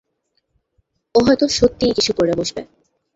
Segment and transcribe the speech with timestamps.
[1.15, 2.61] ও হয়তো সত্যিই কিছু করে বসবে।